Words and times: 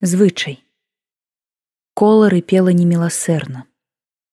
звычай. 0.00 0.62
Кола 1.94 2.30
рыпела 2.30 2.70
неміласэрна. 2.70 3.66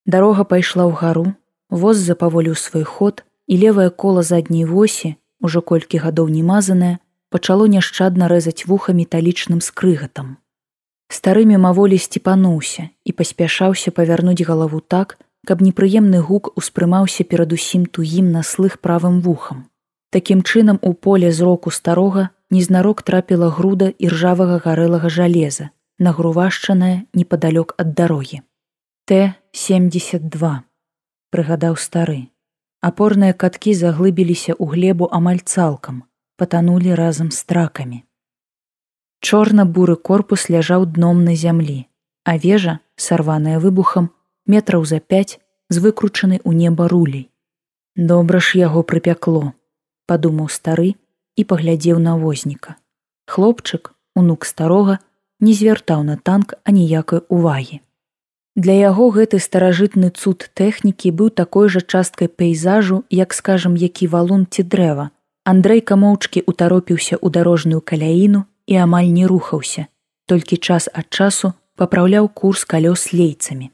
Дарога 0.06 0.46
пайшла 0.46 0.86
ў 0.86 0.94
гару, 0.94 1.26
воз 1.74 1.98
запаволіў 1.98 2.54
свой 2.54 2.86
ход, 2.86 3.26
і 3.50 3.58
левае 3.58 3.90
кола 3.90 4.22
задняй 4.22 4.66
восі, 4.70 5.18
ужо 5.42 5.62
колькі 5.66 5.98
гадоў 5.98 6.30
не 6.30 6.46
мазанае, 6.46 7.02
пачало 7.34 7.66
няшчадна 7.66 8.30
рэзаць 8.30 8.70
вуха 8.70 8.94
металічным 8.94 9.62
скрыгатам. 9.62 10.38
Стары 11.10 11.46
мімаволі 11.50 11.98
сціпануўся 11.98 12.90
і 13.06 13.12
паспяшаўся 13.18 13.90
павярнуць 13.90 14.46
галаву 14.46 14.82
так, 14.82 15.18
каб 15.46 15.62
непрыемны 15.66 16.22
гук 16.22 16.54
успрымаўся 16.58 17.26
перадусім 17.26 17.90
туім 17.90 18.30
на 18.30 18.46
слых 18.46 18.78
правым 18.82 19.22
вухам. 19.22 19.70
Такім 20.14 20.46
чынам 20.46 20.78
у 20.82 20.94
поле 20.94 21.32
зроку 21.32 21.74
старога 21.74 22.30
незнарок 22.52 23.02
трапіла 23.02 23.50
груда 23.50 23.92
іржавага 23.98 24.60
гарэлага 24.66 25.10
жалеза, 25.10 25.70
нагрувашчаная 26.00 27.06
непадалёк 27.14 27.76
ад 27.78 27.94
дарогі. 27.94 28.42
Т-72 29.06 30.64
прыгадаў 31.32 31.76
стары. 31.76 32.32
Апорныя 32.82 33.34
каткі 33.34 33.74
заглыбіліся 33.74 34.54
ў 34.56 34.64
глебу 34.72 35.10
амаль 35.12 35.42
цалкам, 35.44 36.04
патанулі 36.38 36.94
разам 36.96 37.32
з 37.32 37.44
тракамі. 37.44 38.04
Чорна-буры 39.26 39.96
корпус 39.96 40.50
ляжаў 40.54 40.86
дном 40.86 41.24
на 41.26 41.36
зямлі, 41.36 41.88
а 42.24 42.38
вежа, 42.38 42.80
сарваная 42.96 43.60
выбухам, 43.60 44.12
метраў 44.46 44.86
за 44.86 45.00
пяць 45.00 45.40
з 45.70 45.82
выкручанай 45.82 46.42
у 46.44 46.54
неба 46.54 46.88
рулей. 46.88 47.30
Добра 47.96 48.40
ж 48.40 48.60
яго 48.60 48.84
прыпякло, 48.84 49.54
падумаў 50.06 50.52
стары 50.54 50.94
і 51.36 51.44
паглядзеў 51.44 52.00
на 52.00 52.16
возніка. 52.16 52.76
Хлопчык, 53.28 53.94
унук 54.16 54.46
старога, 54.46 55.00
не 55.40 55.54
звяртаў 55.54 56.04
на 56.04 56.16
танк 56.16 56.56
аніякай 56.64 57.22
увагі. 57.30 57.82
Для 58.56 58.72
яго 58.72 59.10
гэты 59.12 59.40
старажытны 59.44 60.10
цуд 60.16 60.48
тэхнікі 60.56 61.12
быў 61.12 61.30
такой 61.30 61.68
жа 61.68 61.82
часткай 61.82 62.32
пейзажу, 62.32 63.04
як 63.10 63.34
скажам, 63.34 63.76
які 63.76 64.08
валун 64.08 64.48
ці 64.48 64.64
дрэва. 64.64 65.12
Андрейка 65.44 66.00
моўчкі 66.00 66.42
утаропіўся 66.48 67.20
ў 67.20 67.28
дарожную 67.36 67.82
каляіну 67.82 68.46
і 68.66 68.80
амаль 68.80 69.12
не 69.12 69.28
рухаўся, 69.28 69.86
толькі 70.26 70.58
час 70.58 70.88
ад 70.94 71.12
часу 71.12 71.52
папраўляў 71.76 72.32
курс 72.32 72.64
калёс 72.64 73.12
лейцамі. 73.12 73.70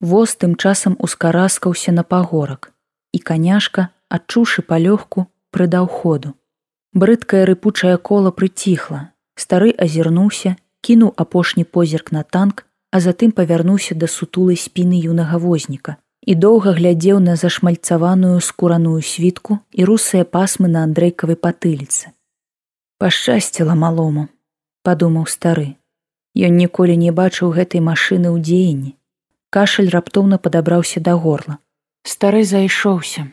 Воз 0.00 0.32
тым 0.40 0.56
часам 0.56 0.96
ускараскаўся 0.98 1.92
на 1.92 2.02
пагорак, 2.02 2.72
і 3.12 3.18
каняшка, 3.20 3.92
адчуўшы 4.08 4.64
палёгку, 4.64 5.28
прыдаў 5.52 5.86
ходу. 5.86 6.32
Брыдкае 6.96 7.44
рыпучае 7.44 7.98
кола 8.00 8.30
прыціхла. 8.32 9.12
Стары 9.36 9.68
азірнуўся, 9.84 10.56
кінуў 10.80 11.12
апошні 11.22 11.64
позірк 11.64 12.10
на 12.10 12.22
танк, 12.24 12.64
а 12.90 13.00
затым 13.04 13.32
павярнуўся 13.36 13.94
да 13.94 14.08
сутулай 14.08 14.56
спіны 14.56 14.96
юнага 15.12 15.36
возніка 15.36 16.00
і 16.26 16.34
доўга 16.44 16.72
глядзеў 16.78 17.18
на 17.20 17.34
зашмальцаваную 17.36 18.40
скураную 18.40 19.02
світку 19.08 19.58
і 19.72 19.84
русыя 19.90 20.24
пасмы 20.24 20.72
на 20.72 20.82
андрейкавай 20.88 21.36
патыліцы. 21.36 22.16
Пашчасціла 22.98 23.76
малому, 23.76 24.26
падумаў 24.82 25.28
стары. 25.30 25.76
Ён 26.48 26.56
ніколі 26.56 26.96
не 26.96 27.12
бачыў 27.12 27.52
гэтай 27.58 27.84
машыны 27.84 28.32
ў 28.32 28.40
дзеянні. 28.40 28.92
Кашаль 29.52 29.92
раптоўна 29.92 30.40
падабраўся 30.40 31.04
да 31.04 31.14
горла. 31.14 31.58
Стары 32.02 32.42
зайшоўся, 32.48 33.28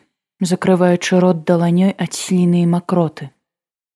закрываючы 0.52 1.23
рот 1.23 1.48
даланёй 1.48 1.95
ад 1.98 2.11
сліны 2.11 2.67
і 2.67 2.70
макроты 2.75 3.33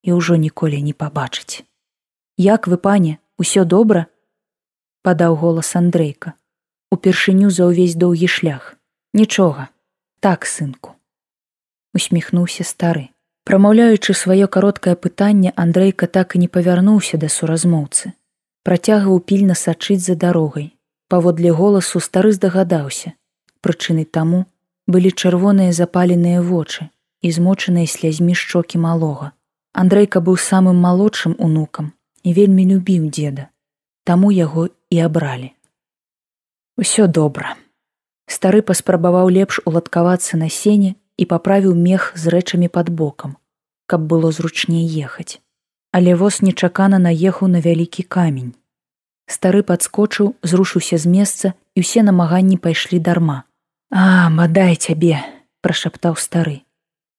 і 0.04 0.14
ўжо 0.14 0.36
ніколі 0.36 0.82
не 0.82 0.94
пабачыць. 0.94 1.64
Як 2.38 2.68
вы 2.68 2.78
пане, 2.78 3.18
усё 3.38 3.66
добра? 3.66 4.08
падаў 5.08 5.36
голас 5.40 5.72
Андрейка. 5.80 6.34
Упершыню 6.92 7.50
за 7.50 7.68
ўвесь 7.72 7.96
доўгі 7.96 8.28
шлях. 8.28 8.76
Нічога, 9.16 9.72
так 10.20 10.44
сынку. 10.44 11.00
Усміхнуўся 11.96 12.68
стары. 12.68 13.08
Прамаўляючы 13.48 14.12
сваё 14.12 14.52
кароткае 14.52 14.96
пытанне, 15.00 15.54
Андрейка 15.56 16.12
так 16.12 16.36
і 16.36 16.44
не 16.44 16.50
павярнуўся 16.52 17.16
да 17.16 17.32
суразмоўцы. 17.32 18.12
Працягваў 18.68 19.24
пільна 19.24 19.56
сачыць 19.56 20.04
за 20.04 20.20
дарогай. 20.20 20.76
Паводле 21.08 21.56
голасу 21.56 22.04
стары 22.04 22.36
здагадаўся. 22.36 23.16
Прычынай 23.64 24.04
таму 24.04 24.44
былі 24.92 25.16
чырвоныя 25.16 25.72
запаленыя 25.72 26.44
вочы 26.44 26.92
і 27.24 27.32
змочаныя 27.32 27.88
слязьмі 27.88 28.36
шчокі 28.36 28.84
малога. 28.84 29.32
Андрейка 29.78 30.20
быў 30.26 30.38
самым 30.42 30.78
малодшым 30.82 31.34
унукам 31.38 31.90
і 32.26 32.34
вельмі 32.34 32.64
любіў 32.66 33.10
дзеда, 33.14 33.44
таму 34.10 34.32
яго 34.34 34.70
і 34.90 35.02
абралі. 35.06 35.52
Усё 36.82 37.06
добра. 37.06 37.54
Стары 38.26 38.62
паспрабаваў 38.66 39.30
лепш 39.36 39.60
уладкавацца 39.70 40.40
на 40.42 40.50
сене 40.50 40.96
і 41.22 41.28
паправіў 41.34 41.76
мех 41.78 42.10
з 42.18 42.34
рэчамі 42.34 42.72
пад 42.74 42.90
бокам, 42.90 43.38
каб 43.86 44.10
было 44.10 44.32
зручней 44.32 44.90
ехаць. 44.90 45.38
Але 45.94 46.18
воз 46.18 46.42
нечакана 46.42 46.98
наехаў 46.98 47.54
на 47.54 47.62
вялікі 47.62 48.02
камень. 48.18 48.58
Стары 49.30 49.62
падскочыў, 49.62 50.34
зрушыўся 50.42 50.98
з 50.98 51.06
месца 51.06 51.54
і 51.78 51.86
ўсе 51.86 52.02
намаганні 52.02 52.58
пайшлі 52.58 52.98
дарма. 52.98 53.46
А, 53.94 54.34
бадай 54.34 54.74
цябе, 54.74 55.22
прашаптаў 55.62 56.18
стары. 56.18 56.66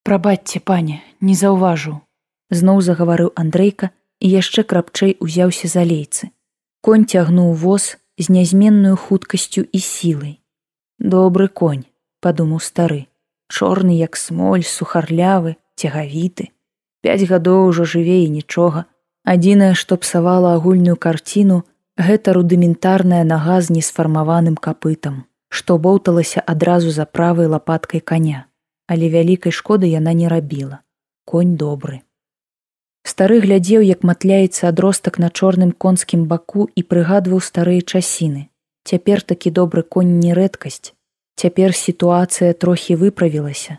Прабацьце, 0.03 0.59
пане, 0.59 1.01
не 1.21 1.39
заўважыў, 1.39 2.03
зноў 2.50 2.81
загаварыў 2.81 3.32
Андрейка 3.34 3.91
і 4.20 4.31
яшчэ 4.32 4.64
крапчэй 4.64 5.16
узяўся 5.20 5.69
за 5.69 5.84
лейцы. 5.84 6.31
Конь 6.81 7.06
цягнуў 7.06 7.54
воз 7.54 7.97
з 8.19 8.28
нязменную 8.28 8.97
хуткасцю 8.97 9.62
і 9.62 9.78
сілай. 9.78 10.41
Добры 10.98 11.48
конь, 11.48 11.86
падумаў 12.20 12.60
стары, 12.60 13.06
чорны 13.47 13.94
як 13.98 14.16
смоль, 14.16 14.64
сухарлявы, 14.64 15.56
цягавіты. 15.76 16.50
Пяць 17.03 17.28
гадоў 17.31 17.70
ужо 17.70 17.84
жыве 17.84 18.25
і 18.26 18.31
нічога. 18.34 18.84
Адзінае, 19.22 19.75
што 19.75 19.97
псавала 19.97 20.54
агульную 20.54 20.97
карціну, 20.97 21.62
гэта 21.98 22.34
рудыментарная 22.34 23.22
нага 23.22 23.60
з 23.60 23.78
несфармаваным 23.78 24.56
капытам, 24.56 25.25
што 25.48 25.78
боўталася 25.78 26.41
адразу 26.41 26.91
за 26.91 27.06
правай 27.06 27.47
лапаткай 27.47 28.00
каня, 28.00 28.47
але 28.86 29.09
вялікай 29.15 29.53
шкоды 29.53 29.86
яна 29.86 30.12
не 30.12 30.28
рабіла. 30.28 30.82
Конь 31.25 31.56
добры. 31.56 32.08
Стары 33.09 33.41
глядзеў, 33.41 33.81
як 33.89 34.05
матляецца 34.05 34.69
адростак 34.69 35.17
на 35.23 35.31
чорным 35.33 35.73
конскім 35.73 36.27
баку 36.29 36.69
і 36.77 36.83
прыгадваў 36.85 37.41
старыя 37.41 37.81
часіны. 37.81 38.53
Цяпер 38.85 39.23
такі 39.25 39.49
добры 39.59 39.83
конь 39.83 40.11
не 40.21 40.35
рэдкасць. 40.37 40.93
Цяпер 41.41 41.73
сітуацыя 41.73 42.53
трохі 42.53 43.01
выправілася. 43.01 43.79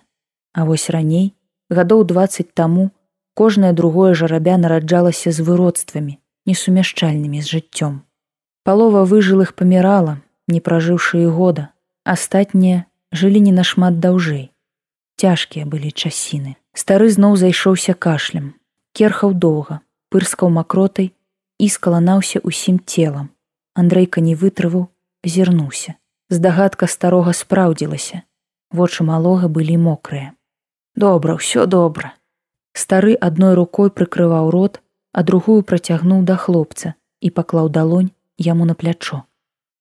А 0.57 0.65
вось 0.65 0.89
раней, 0.89 1.35
гадоў 1.69 2.05
20 2.09 2.53
таму, 2.57 2.89
кожнае 3.35 3.71
другое 3.73 4.17
жарабя 4.17 4.57
нараджалася 4.57 5.29
з 5.29 5.45
выродствамі, 5.45 6.17
несумяшчальнымі 6.49 7.45
з 7.45 7.53
жыццём. 7.53 8.01
Палова 8.65 9.05
выжылых 9.05 9.53
памірала, 9.53 10.21
не 10.47 10.57
пражыўшы 10.57 11.21
і 11.21 11.29
года. 11.37 11.69
Астатнія 12.03 12.89
жылі 13.13 13.45
не 13.45 13.53
нашмат 13.53 14.01
даўжэй. 14.01 14.49
Цяжкія 15.21 15.69
былі 15.69 15.93
часіны. 15.93 16.57
Стары 16.73 17.13
зноў 17.13 17.37
зайшоўся 17.37 17.93
кашлем, 17.93 18.57
керхаў 18.99 19.31
доўга, 19.31 19.79
пырскаў 20.11 20.49
макротай 20.51 21.13
і 21.63 21.67
скаланаўся 21.71 22.41
ўсім 22.43 22.79
целам. 22.83 23.29
Андрейка 23.71 24.19
не 24.19 24.35
вытрываў, 24.35 24.89
азірнуўся. 25.23 25.95
Здагадка 26.29 26.89
старога 26.91 27.31
спраўдзілася. 27.33 28.23
Вочы 28.75 29.05
малога 29.07 29.47
былі 29.47 29.77
мокрыя. 29.83 30.33
Добра, 30.99 31.37
ўсё 31.39 31.63
добра. 31.65 32.11
Стары 32.75 33.15
адной 33.15 33.55
рукой 33.55 33.89
прыкрываў 33.89 34.51
рот, 34.51 34.81
а 35.15 35.23
другую 35.23 35.63
працягнуў 35.63 36.27
да 36.27 36.35
хлопца 36.35 36.93
і 37.23 37.31
паклаў 37.31 37.71
далонь 37.71 38.11
яму 38.49 38.67
на 38.67 38.75
плячо. 38.75 39.23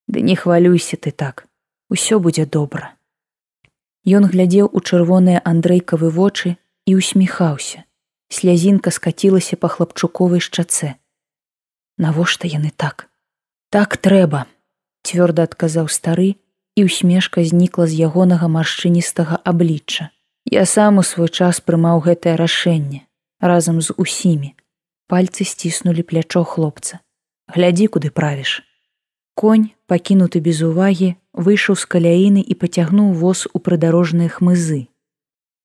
Ды 0.06 0.22
не 0.22 0.38
хвалюйся 0.38 0.96
ты 0.96 1.10
так, 1.10 1.44
усё 1.90 2.22
будзе 2.22 2.46
добра. 2.46 2.94
Ён 4.06 4.30
глядзеў 4.30 4.70
у 4.72 4.80
чырвоныя 4.80 5.42
андрейкавы 5.44 6.08
вочы 6.08 6.56
і 6.86 6.96
усміхаўся 7.02 7.87
слязінка 8.28 8.90
скацілася 8.90 9.56
па 9.56 9.68
хлапчуковай 9.68 10.40
шчацэ. 10.40 10.94
Навошта 11.98 12.46
яны 12.46 12.70
так? 12.70 13.08
Так 13.70 13.96
трэба, 13.96 14.46
цвёрда 15.02 15.48
адказаў 15.48 15.88
стары 15.88 16.36
і 16.76 16.84
усмешка 16.84 17.42
знікла 17.44 17.88
з 17.90 17.98
ягонага 18.06 18.48
маршчыністага 18.48 19.40
аблічча. 19.44 20.10
Я 20.44 20.64
сам 20.64 20.98
у 20.98 21.04
свой 21.04 21.28
час 21.28 21.60
прымаў 21.60 22.00
гэтае 22.06 22.36
рашэнне 22.36 23.04
разам 23.40 23.80
з 23.82 23.94
усімі. 23.96 24.54
Пальцы 25.08 25.44
сціснулі 25.44 26.02
плячо 26.02 26.44
хлопца. 26.44 27.00
Глядзі, 27.48 27.88
куды 27.88 28.10
правіш. 28.10 28.62
Конь, 29.34 29.70
пакінуты 29.86 30.40
без 30.44 30.60
увагі, 30.62 31.16
выйшаў 31.32 31.78
з 31.78 31.84
каляіны 31.86 32.42
і 32.42 32.54
пацягнуў 32.54 33.14
воз 33.14 33.46
у 33.54 33.58
прыдарожныя 33.62 34.28
хмызы. 34.28 34.88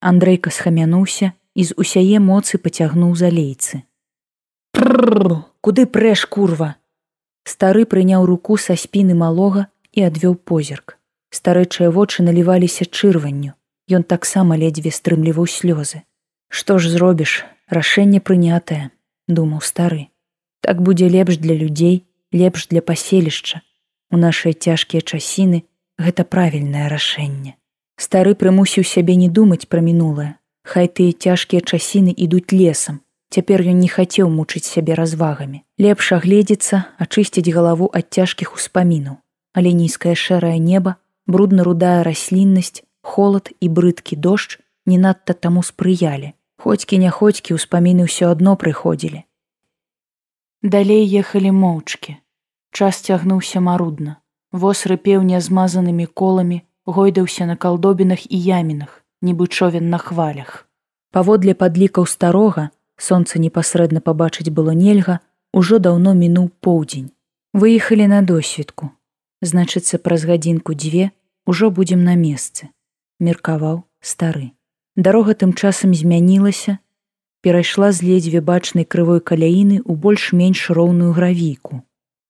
Андрейка 0.00 0.50
схамянуўся 0.50 1.32
і 1.54 1.64
з 1.64 1.74
усяе 1.78 2.18
моцы 2.18 2.58
пацягнуў 2.58 3.14
за 3.14 3.30
лейцы. 3.30 3.82
Прррр, 4.74 5.44
куды 5.60 5.86
прэш 5.86 6.26
курва 6.26 6.74
Стары 7.44 7.84
прыняў 7.84 8.24
руку 8.24 8.56
са 8.56 8.74
спіны 8.80 9.14
малога 9.14 9.66
і 9.92 10.08
адвёў 10.08 10.34
позірк. 10.48 10.96
Старэчыя 11.28 11.90
вочы 11.92 12.24
наліваліся 12.24 12.88
чырванню. 12.88 13.52
Ён 13.92 14.02
таксама 14.02 14.56
ледзьве 14.56 14.90
стрымліваў 14.90 15.44
слёзы. 15.44 16.00
Што 16.48 16.78
ж 16.78 16.88
зробіш, 16.88 17.44
рашэнне 17.68 18.20
прынятае, 18.24 18.88
думаў 19.28 19.60
стары. 19.60 20.08
Так 20.64 20.80
будзе 20.80 21.08
лепш 21.12 21.36
для 21.36 21.52
людзей, 21.52 22.08
лепш 22.32 22.68
для 22.72 22.80
паселішча. 22.80 23.60
У 24.10 24.16
нашыя 24.16 24.56
цяжкія 24.56 25.04
часіны 25.04 25.68
гэта 26.00 26.24
правільнае 26.24 26.88
рашэнне. 26.88 27.60
Стары 28.00 28.32
прымусіў 28.34 28.88
сябе 28.88 29.20
не 29.20 29.28
думаць 29.28 29.68
пра 29.68 29.84
мінулае. 29.84 30.40
Хай 30.64 30.88
тыя 30.88 31.12
цяжкія 31.12 31.60
часіны 31.60 32.10
ідуць 32.16 32.56
лесам. 32.56 33.04
Цяпер 33.28 33.60
ён 33.68 33.78
не 33.84 33.88
хацеў 33.92 34.30
мучыць 34.32 34.64
сябе 34.64 34.96
развагамі. 34.96 35.60
Лепш 35.76 36.12
агледзецца, 36.16 36.88
ачысціць 36.96 37.52
галаву 37.52 37.90
ад 37.92 38.08
цяжкіх 38.08 38.56
успамінаў. 38.56 39.20
Але 39.52 39.76
нізкае 39.76 40.14
шэрае 40.16 40.56
неба, 40.58 40.96
брудна-рудая 41.26 42.02
расліннасць, 42.08 42.82
холад 43.02 43.52
і 43.60 43.68
брыдкі 43.68 44.16
дождж 44.16 44.58
не 44.86 44.98
надта 44.98 45.36
таму 45.36 45.62
спрыялі. 45.62 46.32
Хоцькі 46.56 46.96
няходзькі 46.98 47.60
ўспаміны 47.60 48.08
ўсё 48.08 48.32
адно 48.32 48.56
прыходзілі. 48.56 49.28
Далей 50.64 51.04
ехалі 51.04 51.52
моўчкі. 51.52 52.16
Час 52.72 53.04
цягнуўся 53.04 53.60
марудна. 53.60 54.16
Воз 54.50 54.86
рыпеў 54.88 55.20
нязмазанымі 55.28 56.06
коламі, 56.08 56.64
гойдаўся 56.86 57.44
на 57.44 57.56
калдобінах 57.60 58.24
і 58.32 58.38
ямінах, 58.40 59.03
нібы 59.24 59.48
човен 59.48 59.88
на 59.88 59.98
хвалях. 59.98 60.68
Паводле 61.10 61.54
падлікаў 61.54 62.06
старога, 62.06 62.68
сонца 62.96 63.40
непасрэдна 63.40 64.04
пабачыць 64.04 64.52
было 64.52 64.76
нельга, 64.76 65.18
ужо 65.52 65.80
даўно 65.80 66.12
мінуў 66.12 66.52
поўдзень. 66.60 67.10
Выехалі 67.54 68.06
на 68.12 68.20
досведку. 68.22 68.92
Значыцца, 69.40 69.98
праз 69.98 70.28
гадзінку 70.28 70.76
дзве 70.76 71.10
ўжо 71.46 71.70
будзем 71.70 72.04
на 72.04 72.14
месцы 72.20 72.70
меркаваў 73.20 73.82
стары. 74.00 74.52
Дарога 74.96 75.34
тым 75.34 75.54
часам 75.54 75.94
змянілася, 75.94 76.78
перайшла 77.40 77.90
з 77.92 78.02
ледзьве 78.02 78.40
бачнай 78.40 78.84
крывой 78.84 79.20
каляіны 79.20 79.80
ў 79.82 79.92
больш-менш 79.94 80.70
роўную 80.70 81.12
гравійку. 81.12 81.82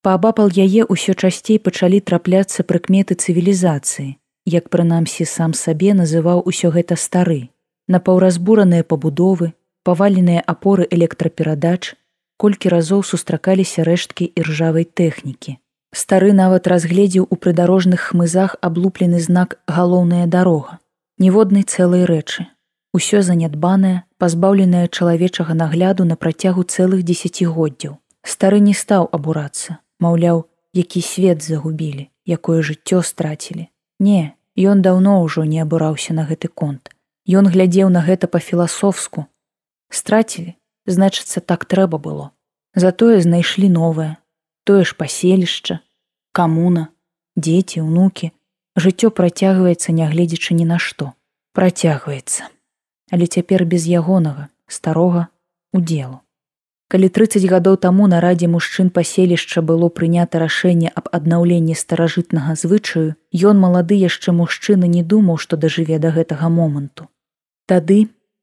Паабапал 0.05 0.52
яе 0.52 0.85
ўсё 0.85 1.14
часцей 1.17 1.58
пачалі 1.58 2.00
трапляцца 2.00 2.64
прыкметы 2.64 3.17
цывілізацыі, 3.17 4.17
як 4.44 4.69
прынамсі 4.69 5.25
сам 5.25 5.55
сабе 5.55 5.94
называў 5.94 6.43
усё 6.44 6.70
гэта 6.70 6.96
стары. 6.96 7.50
Напаўразбураныя 7.88 8.85
пабудовы, 8.85 9.52
паваленыя 9.82 10.41
апоры 10.41 10.87
электраперадач, 10.91 11.96
колькі 12.37 12.69
разоў 12.69 13.02
сустракаліся 13.02 13.85
рэшткі 13.85 14.31
іржавай 14.37 14.85
тэхнікі. 14.85 15.58
Стары 15.94 16.32
нават 16.32 16.67
разгледзеў 16.67 17.26
у 17.31 17.37
прыдарожных 17.37 18.11
хмызах 18.11 18.56
аблуплены 18.61 19.20
знак 19.20 19.61
галоўная 19.69 20.26
дарога. 20.26 20.81
Ніводнай 21.19 21.62
цэлай 21.62 22.05
рэчы. 22.05 22.47
Усё 22.94 23.23
занядбанае, 23.23 24.02
пазбаўленае 24.19 24.88
чалавечага 24.88 25.55
нагляду 25.55 26.05
на 26.05 26.17
працягу 26.17 26.64
цэлых 26.64 27.05
дзесяцігоддзяў. 27.06 27.99
Стары 28.25 28.58
не 28.58 28.75
стаў 28.75 29.08
абурацца, 29.12 29.79
маўляў, 30.00 30.47
які 30.73 31.00
свет 31.02 31.43
загубілі, 31.43 32.11
якое 32.26 32.62
жыццё 32.62 33.02
страцілі. 33.02 33.69
Не, 34.05 34.37
ён 34.73 34.83
даўно 34.85 35.17
ўжо 35.25 35.45
не 35.49 35.61
абураўся 35.65 36.12
на 36.17 36.25
гэты 36.29 36.49
конт. 36.49 36.93
Ён 37.25 37.49
глядзеў 37.49 37.89
на 37.89 38.05
гэта 38.05 38.29
па-філасофску. 38.29 39.25
Страцілі, 39.89 40.53
значыцца, 40.85 41.41
так 41.41 41.65
трэба 41.65 41.97
было. 41.97 42.31
Затое 42.75 43.21
знайшлі 43.25 43.71
новае, 43.73 44.17
тое 44.69 44.85
ж 44.85 44.97
паселішча, 44.99 45.81
камуна, 46.37 46.89
дзеці, 47.37 47.81
унукі, 47.81 48.33
жыццё 48.77 49.09
працягваецца, 49.09 49.97
нягледзячы 49.97 50.59
ні 50.59 50.67
на 50.69 50.79
што, 50.79 51.12
працягваецца. 51.57 52.50
Але 53.15 53.27
цяпер 53.27 53.65
без 53.65 53.89
ягонага, 53.89 54.50
старога 54.67 55.29
удзелу. 55.73 56.21
Калі 56.94 57.08
30 57.11 57.43
гадоў 57.50 57.76
таму 57.82 58.06
на 58.06 58.20
радзе 58.23 58.46
мужчын 58.46 58.88
паселішча 58.96 59.62
было 59.69 59.87
прынята 59.91 60.38
рашэнне 60.38 60.91
аб 60.94 61.08
аднаўленні 61.19 61.75
старажытнага 61.75 62.55
звычаю, 62.61 63.19
ён 63.35 63.58
малады 63.58 63.99
яшчэ 63.99 64.31
мужчына 64.31 64.87
не 64.87 65.02
думаў, 65.02 65.41
што 65.44 65.58
дажыве 65.58 65.99
да 65.99 66.12
гэтага 66.14 66.50
моманту. 66.58 67.08
Тады, 67.67 67.96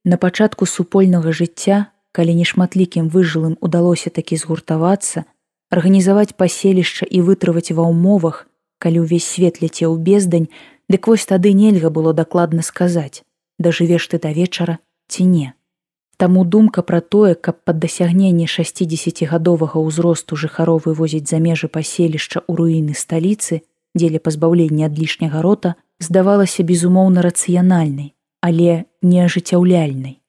на 0.04 0.18
пачатку 0.18 0.68
супольнага 0.68 1.32
жыцця, 1.32 1.96
калі 2.12 2.36
нешматлікім 2.42 3.08
выжылым 3.08 3.56
удалося 3.62 4.12
такі 4.12 4.42
згуртавацца, 4.44 5.24
арганізаваць 5.72 6.36
паселішча 6.36 7.08
і 7.08 7.24
вытрываць 7.32 7.72
ва 7.72 7.88
ўмовах, 7.88 8.44
калі 8.84 9.08
ўвесь 9.08 9.32
свет 9.32 9.64
ляцеў 9.64 9.96
бездань, 9.96 10.52
дык 10.92 11.08
вось 11.08 11.24
тады 11.24 11.56
нельга 11.56 11.88
было 11.88 12.12
дакладна 12.12 12.68
сказаць, 12.68 13.24
дажывеш 13.64 14.12
ты 14.12 14.20
да 14.20 14.36
вечара 14.36 14.80
ці 15.08 15.24
не. 15.24 15.56
Таму 16.22 16.46
думка 16.46 16.84
пра 16.84 17.02
тое, 17.02 17.34
каб 17.34 17.64
пад 17.66 17.80
дасягненне 17.82 18.46
60гадовага 18.46 19.82
ўзросту 19.82 20.38
жыхаров 20.38 20.84
вывозіць 20.86 21.26
за 21.32 21.40
межы 21.42 21.66
паселішча 21.78 22.46
ў 22.46 22.52
руіны 22.60 22.94
сталіцы, 23.00 23.66
дзеля 23.98 24.22
пазбаўлення 24.22 24.86
ад 24.86 25.02
лішняга 25.02 25.42
рота, 25.42 25.72
здавалася 25.98 26.62
безумоўна 26.62 27.26
рацыянальнай, 27.26 28.14
але 28.38 28.86
неажыццяўляльнай. 29.02 30.22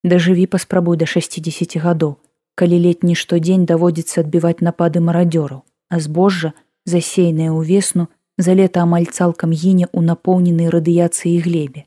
Дажыві 0.00 0.48
паспрабуй 0.56 0.96
да 0.96 1.04
60 1.04 1.76
гадоў, 1.76 2.16
калі 2.56 2.80
летні 2.88 3.12
штодзень 3.12 3.68
даводзіцца 3.68 4.24
адбіваць 4.24 4.64
напады 4.64 5.04
марадзёраў, 5.04 5.60
а 5.92 6.00
збожжа, 6.00 6.56
засеянае 6.88 7.52
ў 7.52 7.68
весну, 7.68 8.08
за 8.40 8.56
лета 8.56 8.80
амаль 8.80 9.12
цалкам 9.12 9.52
гіне 9.52 9.92
ў 9.92 10.08
напоўненай 10.08 10.72
радыяцыі 10.72 11.36
глебе. 11.44 11.84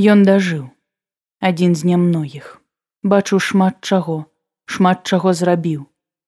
Ён 0.00 0.24
дажыў 0.24 0.72
адзін 1.40 1.74
з 1.74 1.84
нямногіх. 1.92 2.62
Бачу 3.02 3.40
шмат 3.40 3.80
чаго, 3.80 4.24
шмат 4.64 5.04
чаго 5.04 5.32
зрабіў, 5.32 5.86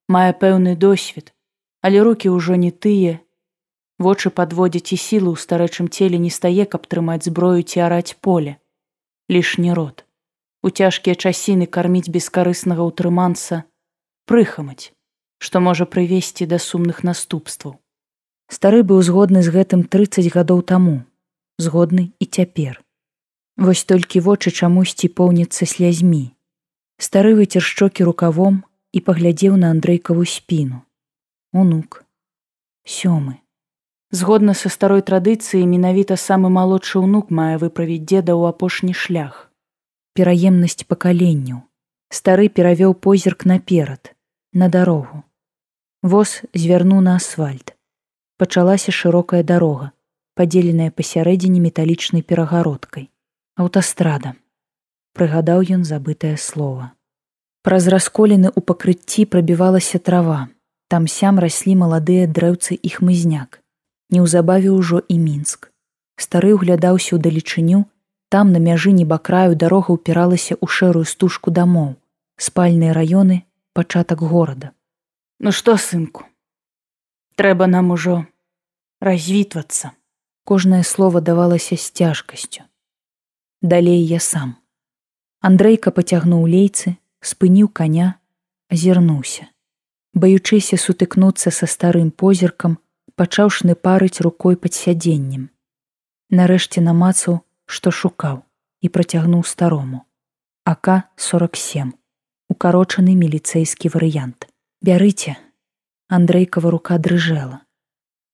мае 0.08 0.32
пэўны 0.32 0.76
досвед, 0.76 1.32
але 1.80 2.00
руки 2.02 2.32
ўжо 2.32 2.56
не 2.56 2.70
тыя. 2.70 3.20
Вочы 3.98 4.30
падводзяць 4.30 4.96
і 4.96 4.98
сілы 4.98 5.28
ў 5.32 5.38
старэчым 5.38 5.92
целе 5.92 6.18
не 6.18 6.30
стае, 6.30 6.64
каб 6.64 6.88
трымаць 6.88 7.28
зброю 7.28 7.62
ці 7.62 7.84
араць 7.88 8.16
поле. 8.20 8.56
Лішні 9.28 9.76
рот 9.76 10.04
у 10.62 10.70
цяжкія 10.70 11.14
часіны 11.18 11.66
карміць 11.66 12.08
бескарыснага 12.08 12.86
ўтрыманца, 12.86 13.62
прыхамаць, 14.30 14.94
што 15.42 15.60
можа 15.60 15.86
прывесці 15.90 16.46
да 16.46 16.58
сумных 16.62 17.02
наступстваў. 17.02 17.78
Стары 18.46 18.82
быў 18.86 19.02
згодны 19.02 19.42
з 19.42 19.50
гэтым 19.50 19.82
30 19.90 20.31
гадоў 20.34 20.62
таму, 20.62 21.02
згодны 21.58 22.12
і 22.22 22.26
цяпер. 22.26 22.81
Вось 23.62 23.84
толькі 23.86 24.20
вочы 24.26 24.50
чамусьці 24.50 25.06
поўняцца 25.19 25.69
слязьмі. 25.70 26.34
Стары 26.98 27.34
выцер 27.38 27.62
шчокі 27.62 28.08
рукавом 28.08 28.56
і 28.90 29.02
паглядзеў 29.06 29.54
на 29.54 29.70
андрейкаву 29.70 30.26
спіну. 30.26 30.82
Унук. 31.52 32.02
Сёмы. 32.82 33.38
Згодна 34.10 34.58
са 34.58 34.66
старой 34.66 35.06
традыцыі 35.06 35.62
менавіта 35.76 36.19
самы 36.19 36.50
малодшы 36.50 36.98
ўнук 37.06 37.31
мае 37.31 37.54
выправіць 37.62 38.02
деда 38.02 38.34
ў 38.34 38.50
апошні 38.50 38.98
шлях 39.04 39.38
пераемнасць 40.19 40.82
пакаленняў. 40.88 41.62
Стары 42.10 42.48
перавёў 42.48 42.98
позірк 42.98 43.46
наперад, 43.46 44.12
на 44.52 44.69
дарогу. 44.69 45.22
Воз 46.02 46.42
звярнуў 46.52 47.00
на 47.06 47.14
асфальт. 47.22 47.72
Пачалася 48.42 48.92
шырокая 48.92 49.46
дарога, 49.46 49.92
падзеленая 50.34 50.90
пасярэдзіне 50.90 51.62
металічнай 51.70 52.26
перагародкай. 52.26 53.11
Аўтастрада. 53.56 54.34
Прыгадаў 55.12 55.60
ён 55.76 55.84
забытае 55.84 56.36
слово. 56.36 56.92
Праз 57.62 57.88
расколіны 57.92 58.48
ў 58.48 58.60
пакрыцці 58.64 59.28
прабівалася 59.28 59.98
трава. 59.98 60.48
Там 60.88 61.06
сям 61.06 61.38
раслі 61.38 61.76
маладыя 61.84 62.26
дрэўцы 62.26 62.74
і 62.74 62.88
хмызняк. 62.96 63.60
Неўзабаве 64.10 64.72
ўжо 64.72 65.04
і 65.08 65.16
мінск. 65.20 65.68
Стары 66.16 66.56
ўглядаўся 66.56 67.16
ў 67.16 67.20
далечыню, 67.20 67.88
Там 68.32 68.50
на 68.52 68.56
мяжы 68.64 68.92
небакраю 68.96 69.52
дарога 69.60 69.92
ўпіралася 69.92 70.56
ў 70.56 70.64
шэрую 70.64 71.04
стужку 71.04 71.52
дамоў, 71.52 72.00
спальныя 72.40 72.96
раёны, 72.96 73.44
пачатак 73.76 74.24
горада. 74.24 74.72
Ну 75.36 75.52
што 75.52 75.76
сынку, 75.76 76.24
трэба 77.36 77.68
нам 77.68 77.92
ужо 77.92 78.24
развітвацца. 79.04 79.92
Кожнае 80.48 80.80
слово 80.80 81.20
давалася 81.20 81.76
з 81.76 81.92
цяжкасцю. 81.92 82.64
Далей 83.62 84.02
я 84.02 84.19
сам. 84.19 84.56
Андрейка 85.38 85.92
пацягнуў 85.94 86.50
лейцы, 86.50 86.98
спыніў 87.22 87.69
коня, 87.70 88.19
азірнуўся. 88.66 89.46
Баючыся 90.19 90.74
сутыкнуцца 90.74 91.54
са 91.54 91.66
старым 91.70 92.10
позіркам, 92.10 92.78
пачаў 93.14 93.54
шныпарыць 93.54 94.19
рукой 94.26 94.58
пад 94.58 94.74
сядзеннем. 94.74 95.44
Нарэшце 96.34 96.82
намацаў, 96.82 97.46
што 97.70 97.94
шукаў 97.94 98.42
і 98.82 98.90
працягнуў 98.90 99.46
старому. 99.46 100.02
АК-47 100.66 101.94
укарочаны 102.50 103.14
міліцэйскі 103.14 103.94
варыянт. 103.94 104.50
Бярыце. 104.82 105.36
Андрэйкава 106.10 106.74
рука 106.74 106.98
дрыжэла. 106.98 107.62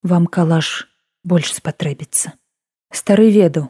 Вам 0.01 0.25
калаш 0.25 0.89
больш 1.21 1.53
спатрэбіцца. 1.53 2.33
Стары 2.89 3.29
ведаў, 3.29 3.69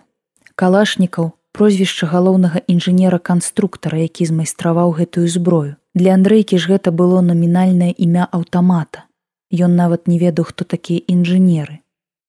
калашнікаў 0.55 1.35
прозвішча 1.51 2.07
галоўнага 2.07 2.61
інжынера-канструктара, 2.67 3.97
які 3.97 4.25
змайстраваў 4.25 4.95
гэтую 4.99 5.27
зброю. 5.27 5.75
Для 5.93 6.13
Андрэйкі 6.13 6.57
ж 6.57 6.77
гэта 6.77 6.91
было 6.91 7.21
намінальнае 7.21 7.91
імя 7.91 8.29
аўтамата. 8.31 9.05
Ён 9.49 9.75
нават 9.75 10.07
не 10.07 10.19
ведаў, 10.21 10.45
хто 10.53 10.63
такія 10.63 11.01
інжынеры. 11.09 11.81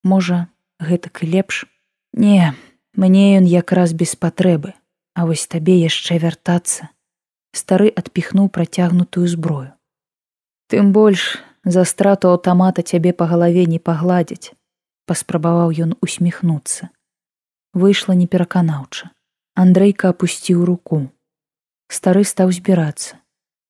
Можа, 0.04 0.48
гэтак 0.80 1.22
і 1.22 1.30
лепш. 1.36 1.68
Не, 2.12 2.54
мне 2.96 3.36
ён 3.36 3.44
якраз 3.44 3.92
без 3.92 4.16
патрэбы, 4.16 4.72
А 5.14 5.26
вось 5.26 5.46
табе 5.50 5.74
яшчэ 5.76 6.16
вяртацца. 6.22 6.88
Стары 7.52 7.90
адпіхнуў 7.90 8.48
працягнутую 8.48 9.26
зброю. 9.26 9.74
Тым 10.70 10.92
больш 10.94 11.42
за 11.64 11.84
страту 11.84 12.30
аўтамата 12.30 12.86
цябе 12.86 13.12
па 13.12 13.26
галаве 13.26 13.66
не 13.66 13.82
пагладзяць, 13.82 14.54
паспрабаваў 15.10 15.74
ён 15.84 15.98
усміхнуцца. 15.98 16.94
Выйшла 17.72 18.12
непераканаўча. 18.18 19.10
Андрейка 19.54 20.10
апусціў 20.10 20.64
руку. 20.64 21.06
Стары 21.86 22.24
стаў 22.24 22.50
збірацца, 22.50 23.18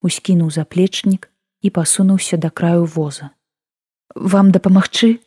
ускінуў 0.01 0.49
заплечнік 0.51 1.29
і 1.61 1.69
пасунуўся 1.71 2.37
да 2.37 2.49
краю 2.49 2.85
воза. 2.85 3.31
Вам 4.15 4.53
дапамагчы? 4.53 5.21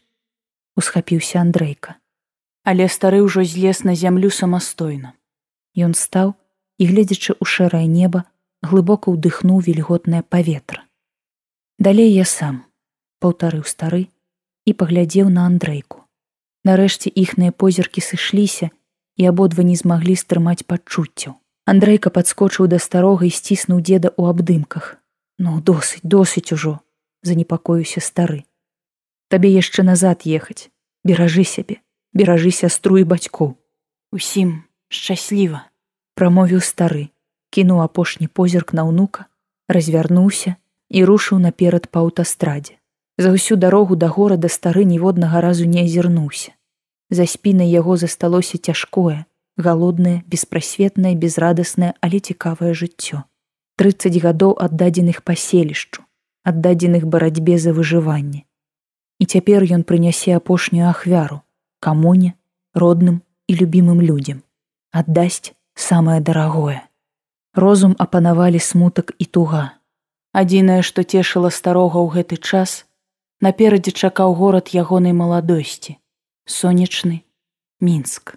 усхапіўся 0.76 1.42
Андрейка. 1.42 1.96
Але 2.64 2.90
стары 2.90 3.22
ўжо 3.22 3.44
злез 3.46 3.84
на 3.84 3.94
зямлю 3.94 4.30
самастойна. 4.34 5.14
Ён 5.78 5.94
стаў 5.94 6.34
і, 6.78 6.84
гледзячы 6.90 7.38
ў 7.38 7.46
шэрае 7.46 7.86
неба, 7.86 8.26
глыбока 8.66 9.14
ўдыхнуў 9.14 9.62
вільготнае 9.62 10.24
паветра. 10.24 10.86
Далей 11.78 12.14
я 12.14 12.26
сам, 12.26 12.64
паўтарыў 13.20 13.68
стары 13.70 14.08
і 14.66 14.74
паглядзеў 14.74 15.30
на 15.30 15.46
Андрейку. 15.46 16.03
Нарэшце 16.64 17.12
іхныя 17.12 17.52
позіркі 17.52 18.02
сышліся, 18.02 18.72
і 19.18 19.26
абодва 19.30 19.64
не 19.64 19.76
змаглі 19.76 20.16
стрымаць 20.16 20.66
пачуццяў. 20.66 21.36
Андрейка 21.66 22.10
падскочыў 22.10 22.68
да 22.68 22.80
старога 22.80 23.26
і 23.28 23.32
сціснуў 23.32 23.80
деда 23.80 24.10
ў 24.16 24.34
абдымках. 24.34 24.98
Ну 25.40 25.62
досыць, 25.62 26.04
досыць 26.04 26.52
ужо, 26.52 26.80
занепакоюся 27.22 28.00
стары. 28.00 28.44
Табе 29.30 29.50
яшчэ 29.54 29.84
назад 29.84 30.28
ехаць, 30.28 30.70
беражы 31.04 31.44
сябе, 31.44 31.80
беражы 32.14 32.52
сястру 32.52 33.00
і 33.00 33.08
бацькоў. 33.08 33.56
Усім 34.12 34.64
шчасліва, 34.90 35.64
прамовіў 36.20 36.62
стары, 36.62 37.10
кінуў 37.50 37.82
апошні 37.82 38.28
позірк 38.28 38.74
на 38.74 38.84
ўнука, 38.90 39.26
развярнуўся 39.68 40.56
і 40.90 41.04
рушыў 41.08 41.40
наперад 41.40 41.90
па 41.90 42.04
аўтастрадзе. 42.06 42.78
За 43.18 43.30
ўсю 43.30 43.56
дарогу 43.56 43.96
да 43.96 44.08
горада 44.10 44.50
стары 44.50 44.84
ніводнага 44.90 45.42
разу 45.42 45.66
не 45.66 45.86
азірнуўся. 45.86 46.52
За 47.10 47.26
спінай 47.30 47.70
яго 47.70 47.98
засталося 47.98 48.58
цяжкое, 48.58 49.26
галоднае, 49.58 50.24
беспрасветнае, 50.26 51.14
безрадаснае, 51.14 51.94
але 52.02 52.20
цікавае 52.20 52.74
жыццё. 52.74 53.24
30 53.78 54.18
гадоў 54.22 54.58
аддадзеных 54.58 55.22
паселішчу, 55.24 56.02
аддадзеных 56.44 57.06
барацьбе 57.06 57.58
за 57.58 57.74
выжыванне. 57.74 58.46
І 59.20 59.26
цяпер 59.26 59.66
ён 59.66 59.86
прынясе 59.86 60.34
апошнюю 60.38 60.90
ахвяру, 60.90 61.42
камуне, 61.80 62.34
родным 62.74 63.22
і 63.48 63.54
любімым 63.62 64.02
людзям, 64.02 64.42
аддасць 64.92 65.54
самае 65.76 66.20
дарагое. 66.22 66.82
Розум 67.54 67.94
апанавалі 68.00 68.60
смутак 68.60 69.14
і 69.20 69.26
туга. 69.26 69.78
Адзінае, 70.34 70.82
што 70.82 71.06
цешыла 71.06 71.54
старога 71.54 72.02
ў 72.02 72.10
гэты 72.18 72.38
час, 72.42 72.90
наперадзе 73.44 73.92
чакаў 73.92 74.36
горад 74.40 74.72
ягонай 74.72 75.14
маладосці. 75.14 75.98
Сонечны 76.46 77.24
мінск 77.80 78.36